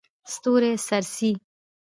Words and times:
ستوري 0.33 0.71
څرڅي. 0.87 1.31